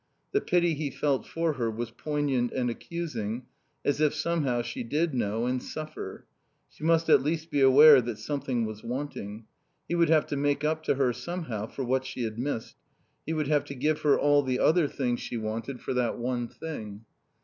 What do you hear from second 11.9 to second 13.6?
she had missed; he would